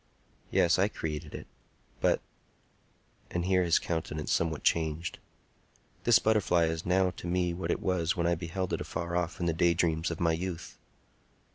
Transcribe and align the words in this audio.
Yes; 0.49 0.79
I 0.79 0.87
created 0.87 1.35
it. 1.35 1.45
But"—and 1.99 3.45
here 3.45 3.61
his 3.63 3.77
countenance 3.77 4.31
somewhat 4.31 4.63
changed—"this 4.63 6.17
butterfly 6.17 6.63
is 6.65 6.87
not 6.87 6.89
now 7.03 7.09
to 7.11 7.27
me 7.27 7.53
what 7.53 7.69
it 7.69 7.83
was 7.83 8.15
when 8.15 8.25
I 8.25 8.33
beheld 8.33 8.73
it 8.73 8.81
afar 8.81 9.15
off 9.15 9.39
in 9.39 9.45
the 9.45 9.53
daydreams 9.53 10.09
of 10.09 10.19
my 10.19 10.33
youth." 10.33 10.79